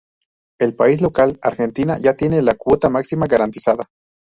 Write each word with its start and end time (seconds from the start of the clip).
El 0.59 0.73
país 0.75 0.99
local, 0.99 1.37
Argentina 1.43 1.99
ya 1.99 2.15
tiene 2.15 2.41
la 2.41 2.55
cuota 2.55 2.89
máxima 2.89 3.27
garantizada. 3.27 3.87